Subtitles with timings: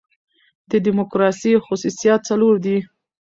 [0.69, 2.77] د ډیموکراسۍ خصوصیات څلور دي.